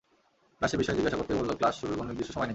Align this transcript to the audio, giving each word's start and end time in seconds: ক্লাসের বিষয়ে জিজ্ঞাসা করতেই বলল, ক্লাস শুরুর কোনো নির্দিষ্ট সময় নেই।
ক্লাসের 0.57 0.79
বিষয়ে 0.81 0.97
জিজ্ঞাসা 0.97 1.17
করতেই 1.19 1.39
বলল, 1.39 1.51
ক্লাস 1.59 1.73
শুরুর 1.79 1.97
কোনো 1.99 2.09
নির্দিষ্ট 2.09 2.31
সময় 2.35 2.45
নেই। 2.45 2.49